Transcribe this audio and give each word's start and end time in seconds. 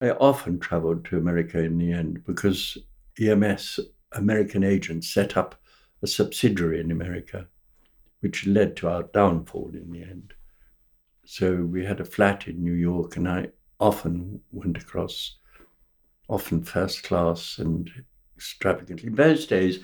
I 0.00 0.10
often 0.10 0.60
traveled 0.60 1.04
to 1.06 1.18
America 1.18 1.58
in 1.58 1.78
the 1.78 1.92
end 1.92 2.24
because 2.24 2.78
EMS 3.18 3.80
American 4.12 4.62
agents 4.62 5.12
set 5.12 5.36
up 5.36 5.60
a 6.02 6.06
subsidiary 6.06 6.80
in 6.80 6.92
America, 6.92 7.48
which 8.20 8.46
led 8.46 8.76
to 8.76 8.88
our 8.88 9.02
downfall 9.02 9.70
in 9.74 9.90
the 9.90 10.02
end. 10.02 10.34
So 11.24 11.56
we 11.56 11.84
had 11.84 12.00
a 12.00 12.04
flat 12.04 12.46
in 12.46 12.62
New 12.62 12.72
York, 12.72 13.16
and 13.16 13.28
I 13.28 13.48
often 13.80 14.40
went 14.52 14.78
across, 14.78 15.36
often 16.28 16.62
first 16.62 17.02
class 17.02 17.58
and 17.58 17.90
extravagantly. 18.36 19.08
In 19.08 19.16
those 19.16 19.46
days, 19.46 19.80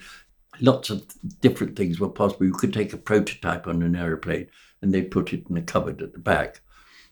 lots 0.60 0.90
of 0.90 1.02
different 1.40 1.76
things 1.76 1.98
were 1.98 2.08
possible. 2.08 2.46
You 2.46 2.52
could 2.52 2.72
take 2.72 2.92
a 2.92 2.98
prototype 2.98 3.66
on 3.66 3.82
an 3.82 3.96
aeroplane 3.96 4.46
and 4.80 4.94
they 4.94 5.02
put 5.02 5.32
it 5.32 5.44
in 5.50 5.56
a 5.56 5.62
cupboard 5.62 6.00
at 6.02 6.12
the 6.12 6.18
back. 6.18 6.60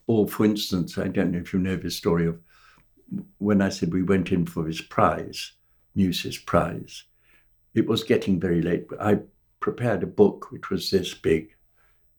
Or, 0.07 0.29
for 0.29 0.45
instance, 0.45 0.99
I 0.99 1.09
don't 1.09 1.33
know 1.33 1.39
if 1.39 1.53
you 1.53 1.59
know 1.59 1.77
the 1.77 1.91
story 1.91 2.27
of 2.27 2.41
when 3.39 3.61
I 3.63 3.69
said 3.69 3.93
we 3.93 4.03
went 4.03 4.33
in 4.33 4.47
for 4.47 4.67
his 4.67 4.81
prize, 4.81 5.53
Muse's 5.95 6.39
prize. 6.39 7.05
It 7.75 7.87
was 7.87 8.05
getting 8.05 8.41
very 8.41 8.63
late, 8.63 8.87
I 9.01 9.21
prepared 9.61 10.03
a 10.03 10.07
book 10.07 10.51
which 10.51 10.71
was 10.71 10.91
this 10.91 11.15
big, 11.15 11.55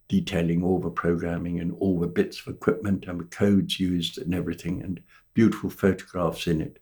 detailing 0.07 0.63
all 0.63 0.79
the 0.79 0.89
programming 0.89 1.59
and 1.59 1.73
all 1.79 1.99
the 1.99 2.07
bits 2.07 2.39
of 2.39 2.47
equipment 2.47 3.05
and 3.07 3.19
the 3.19 3.25
codes 3.25 3.79
used 3.79 4.17
and 4.17 4.33
everything, 4.33 4.81
and 4.81 4.99
beautiful 5.33 5.69
photographs 5.69 6.47
in 6.47 6.61
it. 6.61 6.79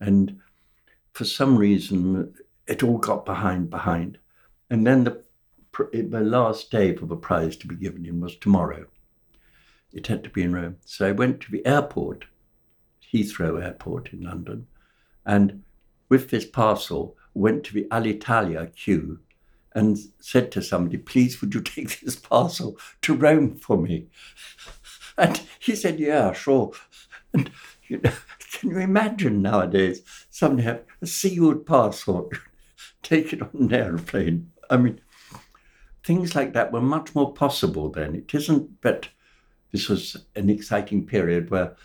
And 0.00 0.38
for 1.12 1.24
some 1.24 1.56
reason, 1.56 2.34
it 2.66 2.82
all 2.82 2.98
got 2.98 3.24
behind, 3.24 3.70
behind. 3.70 4.18
And 4.70 4.86
then 4.86 5.04
the, 5.04 5.24
the 5.92 6.20
last 6.20 6.70
day 6.70 6.94
for 6.94 7.06
the 7.06 7.16
prize 7.16 7.56
to 7.56 7.66
be 7.66 7.74
given 7.74 8.06
in 8.06 8.20
was 8.20 8.36
tomorrow. 8.36 8.86
It 9.92 10.06
had 10.06 10.22
to 10.24 10.30
be 10.30 10.42
in 10.42 10.54
Rome. 10.54 10.76
So 10.84 11.08
I 11.08 11.12
went 11.12 11.40
to 11.40 11.50
the 11.50 11.64
airport, 11.66 12.26
Heathrow 13.12 13.62
Airport 13.62 14.12
in 14.12 14.22
London, 14.22 14.66
and 15.24 15.62
with 16.08 16.30
this 16.30 16.46
parcel 16.46 17.16
went 17.34 17.64
to 17.64 17.74
the 17.74 17.86
Alitalia 17.90 18.74
queue 18.74 19.20
and 19.74 19.98
said 20.18 20.50
to 20.52 20.62
somebody, 20.62 20.96
please 20.96 21.40
would 21.40 21.54
you 21.54 21.60
take 21.62 22.00
this 22.00 22.16
parcel 22.16 22.78
to 23.02 23.14
Rome 23.14 23.56
for 23.56 23.76
me? 23.76 24.06
And 25.16 25.42
he 25.58 25.74
said, 25.74 25.98
yeah, 25.98 26.32
sure. 26.32 26.72
And 27.34 27.50
you 27.88 28.00
know, 28.02 28.12
can 28.52 28.70
you 28.70 28.78
imagine 28.78 29.42
nowadays 29.42 30.02
somebody 30.30 30.62
have 30.62 30.84
a 31.02 31.06
sealed 31.06 31.66
parcel 31.66 32.30
take 33.02 33.32
it 33.32 33.42
on 33.42 33.50
an 33.54 33.72
airplane. 33.72 34.50
I 34.70 34.76
mean, 34.76 35.00
things 36.04 36.34
like 36.34 36.52
that 36.52 36.72
were 36.72 36.80
much 36.80 37.14
more 37.14 37.32
possible 37.32 37.90
then. 37.90 38.14
It 38.14 38.34
isn't, 38.34 38.80
but 38.80 39.08
this 39.72 39.88
was 39.88 40.24
an 40.36 40.50
exciting 40.50 41.06
period 41.06 41.50
where 41.50 41.76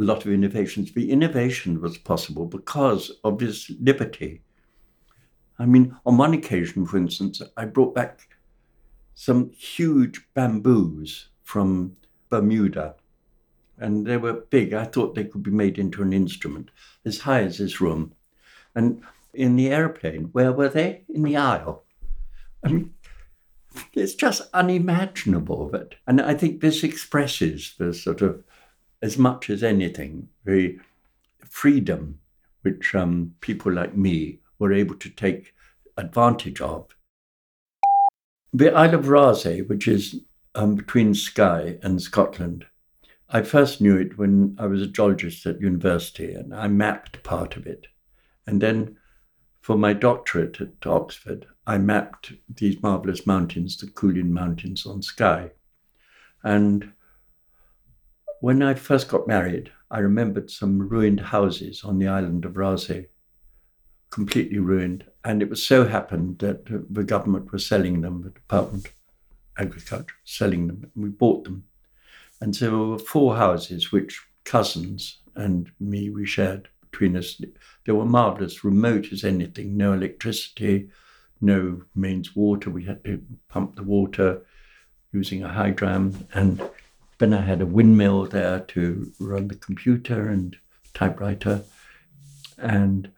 a 0.00 0.04
lot 0.04 0.24
of 0.24 0.32
innovations, 0.32 0.92
the 0.92 1.10
innovation 1.10 1.80
was 1.80 1.98
possible 1.98 2.46
because 2.46 3.12
of 3.22 3.38
this 3.38 3.70
liberty. 3.80 4.42
I 5.58 5.66
mean, 5.66 5.96
on 6.06 6.16
one 6.16 6.34
occasion, 6.34 6.86
for 6.86 6.96
instance, 6.96 7.42
I 7.56 7.66
brought 7.66 7.94
back 7.94 8.28
some 9.14 9.50
huge 9.50 10.22
bamboos 10.34 11.28
from 11.42 11.96
Bermuda. 12.30 12.94
And 13.78 14.06
they 14.06 14.16
were 14.16 14.32
big. 14.32 14.72
I 14.72 14.84
thought 14.84 15.14
they 15.14 15.24
could 15.24 15.42
be 15.42 15.50
made 15.50 15.78
into 15.78 16.02
an 16.02 16.12
instrument 16.12 16.70
as 17.04 17.20
high 17.20 17.42
as 17.42 17.58
this 17.58 17.80
room. 17.80 18.14
And 18.74 19.02
in 19.34 19.56
the 19.56 19.68
airplane. 19.68 20.30
Where 20.32 20.52
were 20.52 20.68
they? 20.68 21.04
In 21.08 21.22
the 21.22 21.36
aisle. 21.36 21.84
I 22.64 22.68
mean, 22.68 22.94
it's 23.94 24.14
just 24.14 24.42
unimaginable 24.52 25.68
that. 25.70 25.94
And 26.06 26.20
I 26.20 26.34
think 26.34 26.60
this 26.60 26.82
expresses 26.82 27.74
the 27.78 27.94
sort 27.94 28.22
of, 28.22 28.42
as 29.02 29.18
much 29.18 29.50
as 29.50 29.62
anything, 29.62 30.28
the 30.44 30.78
freedom 31.48 32.18
which 32.62 32.94
um, 32.94 33.34
people 33.40 33.72
like 33.72 33.96
me 33.96 34.40
were 34.58 34.72
able 34.72 34.94
to 34.96 35.08
take 35.08 35.54
advantage 35.96 36.60
of. 36.60 36.88
The 38.52 38.72
Isle 38.72 38.94
of 38.94 39.04
Raasay, 39.06 39.66
which 39.68 39.88
is 39.88 40.20
um, 40.54 40.74
between 40.74 41.14
Skye 41.14 41.78
and 41.82 42.02
Scotland, 42.02 42.66
I 43.28 43.42
first 43.42 43.80
knew 43.80 43.96
it 43.96 44.18
when 44.18 44.56
I 44.58 44.66
was 44.66 44.82
a 44.82 44.88
geologist 44.88 45.46
at 45.46 45.60
university 45.60 46.34
and 46.34 46.54
I 46.54 46.66
mapped 46.66 47.22
part 47.22 47.56
of 47.56 47.66
it. 47.66 47.86
And 48.46 48.60
then 48.60 48.96
for 49.60 49.78
my 49.78 49.92
doctorate 49.92 50.60
at 50.60 50.86
Oxford, 50.86 51.46
I 51.66 51.78
mapped 51.78 52.32
these 52.48 52.82
marvelous 52.82 53.26
mountains, 53.26 53.76
the 53.76 53.86
Cuillin 53.86 54.32
Mountains 54.32 54.84
on 54.84 55.02
Skye. 55.02 55.52
And 56.42 56.92
when 58.40 58.62
I 58.62 58.74
first 58.74 59.08
got 59.08 59.28
married, 59.28 59.70
I 59.90 59.98
remembered 59.98 60.50
some 60.50 60.88
ruined 60.88 61.20
houses 61.20 61.82
on 61.84 61.98
the 61.98 62.08
island 62.08 62.44
of 62.44 62.54
Raasay, 62.54 63.06
completely 64.10 64.58
ruined. 64.58 65.04
And 65.24 65.42
it 65.42 65.50
was 65.50 65.64
so 65.64 65.86
happened 65.86 66.38
that 66.38 66.66
the 66.66 67.04
government 67.04 67.52
was 67.52 67.66
selling 67.66 68.00
them, 68.00 68.22
the 68.22 68.30
Department 68.30 68.86
of 68.86 68.92
Agriculture, 69.58 70.14
selling 70.24 70.66
them. 70.66 70.90
And 70.94 71.04
we 71.04 71.10
bought 71.10 71.44
them. 71.44 71.64
And 72.40 72.56
so 72.56 72.64
there 72.66 72.78
were 72.78 72.98
four 72.98 73.36
houses 73.36 73.92
which 73.92 74.22
cousins 74.44 75.18
and 75.34 75.70
me 75.78 76.10
we 76.10 76.24
shared 76.26 76.68
between 76.90 77.16
us. 77.16 77.40
They 77.84 77.92
were 77.92 78.06
marvelous, 78.06 78.64
remote 78.64 79.12
as 79.12 79.24
anything, 79.24 79.76
no 79.76 79.92
electricity, 79.92 80.88
no 81.40 81.82
mains 81.94 82.34
water. 82.34 82.70
We 82.70 82.84
had 82.84 83.04
to 83.04 83.22
pump 83.48 83.76
the 83.76 83.82
water 83.82 84.42
using 85.12 85.42
a 85.42 85.48
hydram. 85.48 86.26
And 86.32 86.62
then 87.20 87.32
I 87.34 87.42
had 87.42 87.60
a 87.60 87.66
windmill 87.66 88.26
there 88.26 88.60
to 88.60 89.12
run 89.20 89.48
the 89.48 89.54
computer 89.54 90.28
and 90.28 90.56
typewriter. 90.94 91.62
And 92.58 93.12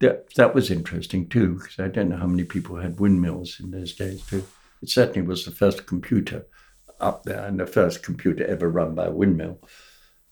that, 0.00 0.34
that 0.34 0.54
was 0.54 0.70
interesting 0.70 1.28
too, 1.28 1.54
because 1.54 1.78
I 1.78 1.88
don't 1.88 2.08
know 2.08 2.16
how 2.16 2.26
many 2.26 2.44
people 2.44 2.76
had 2.76 2.98
windmills 2.98 3.60
in 3.62 3.70
those 3.70 3.94
days 3.94 4.26
too. 4.26 4.44
It 4.82 4.88
certainly 4.88 5.26
was 5.26 5.44
the 5.44 5.50
first 5.50 5.86
computer 5.86 6.46
up 6.98 7.24
there 7.24 7.44
and 7.44 7.60
the 7.60 7.66
first 7.66 8.02
computer 8.02 8.44
ever 8.46 8.70
run 8.70 8.94
by 8.94 9.06
a 9.06 9.12
windmill. 9.12 9.60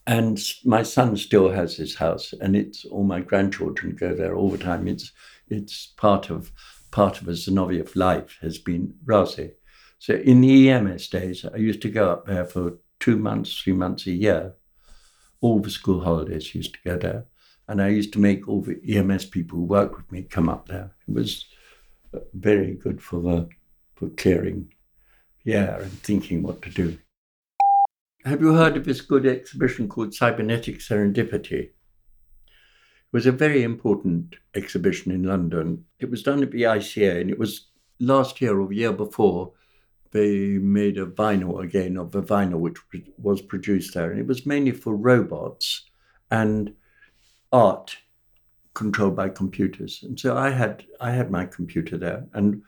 And 0.06 0.41
my 0.65 0.82
son 0.82 1.16
still 1.16 1.50
has 1.50 1.77
his 1.77 1.97
house, 1.97 2.34
and 2.41 2.56
it's 2.56 2.84
all 2.87 3.05
my 3.05 3.21
grandchildren 3.21 3.94
go 3.94 4.15
there 4.16 4.34
all 4.34 4.50
the 4.50 4.59
time. 4.59 4.88
It's 4.88 5.12
it's 5.49 5.93
part 5.97 6.28
of 6.28 6.50
part 6.91 7.21
of 7.21 7.28
a 7.28 7.32
Zinovieff 7.32 7.94
life 7.94 8.38
has 8.41 8.59
been 8.59 8.94
Raasay. 9.05 9.53
So 10.02 10.14
in 10.14 10.40
the 10.40 10.68
EMS 10.68 11.06
days, 11.06 11.44
I 11.44 11.58
used 11.58 11.80
to 11.82 11.88
go 11.88 12.10
up 12.10 12.26
there 12.26 12.44
for 12.44 12.78
two 12.98 13.16
months, 13.16 13.56
three 13.56 13.72
months 13.72 14.04
a 14.08 14.10
year. 14.10 14.54
All 15.40 15.60
the 15.60 15.70
school 15.70 16.02
holidays 16.02 16.56
used 16.56 16.74
to 16.74 16.80
go 16.84 16.98
there, 16.98 17.26
and 17.68 17.80
I 17.80 17.90
used 17.90 18.12
to 18.14 18.18
make 18.18 18.48
all 18.48 18.62
the 18.62 18.80
EMS 18.84 19.26
people 19.26 19.58
who 19.58 19.64
work 19.64 19.96
with 19.96 20.10
me 20.10 20.22
come 20.22 20.48
up 20.48 20.66
there. 20.66 20.90
It 21.06 21.14
was 21.14 21.44
very 22.34 22.74
good 22.74 23.00
for 23.00 23.20
the 23.20 23.48
for 23.94 24.08
clearing 24.08 24.72
the 25.44 25.54
air 25.54 25.78
and 25.80 25.92
thinking 25.92 26.42
what 26.42 26.62
to 26.62 26.70
do. 26.70 26.98
Have 28.24 28.40
you 28.40 28.54
heard 28.54 28.76
of 28.76 28.84
this 28.84 29.02
good 29.02 29.24
exhibition 29.24 29.88
called 29.88 30.14
Cybernetic 30.14 30.80
Serendipity? 30.80 31.60
It 31.60 33.12
was 33.12 33.26
a 33.26 33.30
very 33.30 33.62
important 33.62 34.34
exhibition 34.56 35.12
in 35.12 35.22
London. 35.22 35.84
It 36.00 36.10
was 36.10 36.24
done 36.24 36.42
at 36.42 36.50
the 36.50 36.62
ICA, 36.62 37.20
and 37.20 37.30
it 37.30 37.38
was 37.38 37.69
last 38.00 38.40
year 38.40 38.60
or 38.60 38.66
the 38.66 38.74
year 38.74 38.92
before 38.92 39.52
they 40.12 40.59
made 40.59 40.99
a 40.99 41.06
vinyl 41.06 41.62
again 41.62 41.97
of 41.97 42.12
the 42.12 42.23
vinyl 42.23 42.61
which 42.61 42.78
was 43.19 43.43
produced 43.43 43.95
there, 43.95 44.11
and 44.11 44.21
it 44.21 44.27
was 44.27 44.47
mainly 44.47 44.73
for 44.73 44.95
robots 44.95 45.84
and 46.31 46.75
art 47.53 47.97
controlled 48.75 49.17
by 49.17 49.28
computers. 49.28 50.03
And 50.03 50.19
so 50.19 50.37
I 50.37 50.50
had 50.50 50.84
I 51.00 51.11
had 51.11 51.31
my 51.31 51.47
computer 51.47 51.99
there, 51.99 52.27
and 52.33 52.62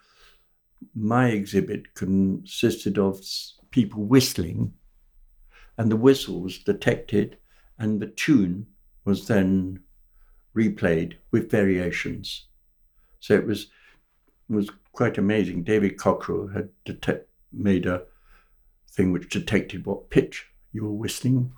my 0.94 1.28
exhibit 1.28 1.94
consisted 1.94 2.98
of 2.98 3.20
people 3.70 4.04
whistling 4.04 4.72
and 5.76 5.90
the 5.90 5.96
whistle 5.96 6.40
was 6.40 6.58
detected, 6.58 7.36
and 7.78 8.00
the 8.00 8.06
tune 8.06 8.66
was 9.04 9.26
then 9.26 9.80
replayed 10.56 11.14
with 11.32 11.50
variations. 11.50 12.46
So 13.20 13.34
it 13.34 13.46
was 13.46 13.68
was 14.48 14.70
quite 14.92 15.18
amazing. 15.18 15.64
David 15.64 15.96
Cockerell 15.96 16.48
had 16.48 16.68
detect, 16.84 17.28
made 17.56 17.86
a 17.86 18.02
thing 18.88 19.12
which 19.12 19.28
detected 19.28 19.86
what 19.86 20.10
pitch 20.10 20.46
you 20.72 20.84
were 20.84 20.92
whistling, 20.92 21.52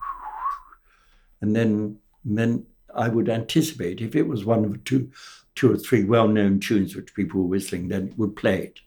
and 1.41 1.55
then 1.55 1.99
then 2.25 2.67
I 2.95 3.09
would 3.09 3.29
anticipate 3.29 4.01
if 4.01 4.17
it 4.17 4.27
was 4.27 4.45
one 4.45 4.65
of 4.65 4.85
two 4.85 5.11
two 5.55 5.73
or 5.73 5.77
three 5.77 6.05
well-known 6.05 6.61
tunes 6.61 6.95
which 6.95 7.15
people 7.15 7.43
were 7.43 7.49
whistling, 7.49 7.89
then 7.89 8.09
it 8.09 8.19
would 8.19 8.37
play 8.37 8.63
it. 8.63 8.81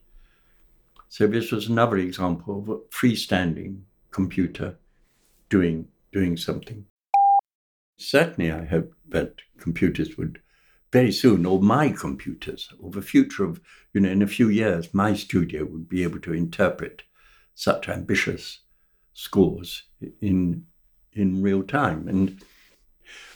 So 1.09 1.25
this 1.25 1.51
was 1.51 1.67
another 1.67 1.97
example 1.97 2.59
of 2.59 2.69
a 2.69 2.77
freestanding 2.95 3.81
computer 4.11 4.77
doing 5.49 5.87
doing 6.11 6.37
something. 6.37 6.85
Certainly, 7.97 8.51
I 8.51 8.65
hope 8.65 8.93
that 9.09 9.35
computers 9.57 10.17
would 10.17 10.39
very 10.91 11.11
soon, 11.11 11.45
or 11.45 11.61
my 11.61 11.89
computers, 11.89 12.73
or 12.79 12.91
the 12.91 13.01
future 13.01 13.43
of, 13.43 13.61
you 13.93 14.01
know, 14.01 14.09
in 14.09 14.21
a 14.21 14.27
few 14.27 14.49
years, 14.49 14.93
my 14.93 15.13
studio 15.13 15.65
would 15.65 15.87
be 15.87 16.03
able 16.03 16.19
to 16.21 16.33
interpret 16.33 17.03
such 17.55 17.89
ambitious 17.89 18.59
scores 19.13 19.83
in 20.21 20.65
in 21.13 21.41
real 21.41 21.63
time. 21.63 22.07
And 22.07 22.41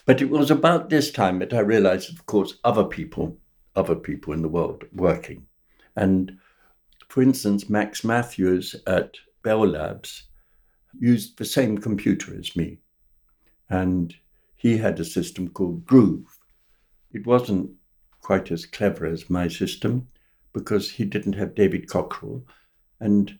But 0.06 0.22
it 0.22 0.30
was 0.30 0.52
about 0.52 0.90
this 0.90 1.12
time 1.12 1.40
that 1.40 1.54
I 1.54 1.60
realized, 1.60 2.12
of 2.12 2.26
course, 2.26 2.58
other 2.64 2.84
people, 2.84 3.38
other 3.76 3.96
people 3.96 4.34
in 4.34 4.42
the 4.42 4.50
world 4.50 4.84
working. 4.94 5.48
And 5.96 6.38
for 7.08 7.22
instance, 7.22 7.70
Max 7.70 8.04
Mathews 8.04 8.76
at 8.88 9.16
Bell 9.44 9.68
Labs 9.68 10.24
used 11.00 11.38
the 11.38 11.46
same 11.46 11.78
computer 11.78 12.38
as 12.38 12.56
me. 12.56 12.80
And 13.70 14.14
he 14.56 14.78
had 14.78 15.00
a 15.00 15.06
system 15.06 15.50
called 15.50 15.86
Groove. 15.86 16.38
It 17.14 17.28
wasn't 17.28 17.72
quite 18.22 18.52
as 18.52 18.66
clever 18.66 19.06
as 19.06 19.30
my 19.30 19.48
system 19.48 20.08
because 20.52 20.90
he 20.92 21.06
didn't 21.06 21.34
have 21.34 21.54
David 21.54 21.88
Cockerell. 21.88 22.44
And 23.00 23.38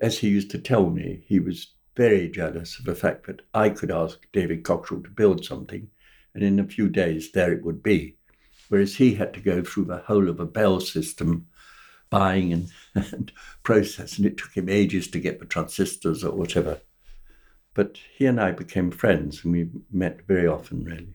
as 0.00 0.18
he 0.18 0.28
used 0.28 0.50
to 0.50 0.58
tell 0.58 0.90
me, 0.90 1.22
he 1.26 1.38
was 1.38 1.74
very 1.96 2.28
jealous 2.28 2.78
of 2.78 2.84
the 2.84 2.94
fact 2.94 3.26
that 3.26 3.42
I 3.54 3.68
could 3.70 3.90
ask 3.90 4.26
David 4.32 4.64
Cockerell 4.64 5.02
to 5.02 5.10
build 5.10 5.44
something, 5.44 5.88
and 6.34 6.42
in 6.42 6.58
a 6.58 6.64
few 6.64 6.88
days 6.88 7.30
there 7.30 7.52
it 7.52 7.64
would 7.64 7.82
be. 7.82 8.16
Whereas 8.68 8.96
he 8.96 9.14
had 9.14 9.34
to 9.34 9.40
go 9.40 9.62
through 9.62 9.84
the 9.84 9.98
whole 9.98 10.28
of 10.28 10.40
a 10.40 10.46
Bell 10.46 10.80
system, 10.80 11.46
buying 12.10 12.52
and, 12.52 12.70
and 13.12 13.32
process, 13.62 14.16
and 14.16 14.26
it 14.26 14.38
took 14.38 14.56
him 14.56 14.68
ages 14.68 15.08
to 15.08 15.20
get 15.20 15.38
the 15.38 15.46
transistors 15.46 16.24
or 16.24 16.34
whatever. 16.34 16.80
But 17.74 17.98
he 18.16 18.26
and 18.26 18.40
I 18.40 18.52
became 18.52 18.90
friends, 18.90 19.44
and 19.44 19.52
we 19.52 19.68
met 19.90 20.26
very 20.26 20.46
often, 20.46 20.84
really. 20.84 21.14